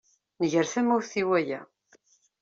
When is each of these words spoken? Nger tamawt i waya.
Nger 0.43 0.65
tamawt 0.73 1.13
i 1.21 1.23
waya. 1.29 1.61